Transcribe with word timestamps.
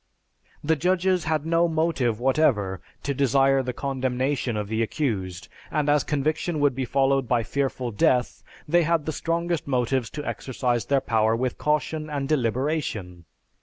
The 0.63 0.75
judges 0.75 1.25
had 1.25 1.45
no 1.45 1.67
motive 1.67 2.19
whatever 2.19 2.81
to 3.03 3.13
desire 3.13 3.61
the 3.61 3.71
condemnation 3.71 4.57
of 4.57 4.67
the 4.67 4.81
accused, 4.81 5.47
and 5.69 5.87
as 5.89 6.03
conviction 6.03 6.59
would 6.59 6.73
be 6.73 6.85
followed 6.85 7.27
by 7.27 7.43
fearful 7.43 7.91
death, 7.91 8.41
they 8.67 8.81
had 8.81 9.05
the 9.05 9.11
strongest 9.13 9.67
motives 9.67 10.09
to 10.17 10.25
exercise 10.27 10.85
their 10.85 11.01
power 11.01 11.35
with 11.35 11.59
caution 11.59 12.09
and 12.09 12.27
deliberation. 12.27 13.25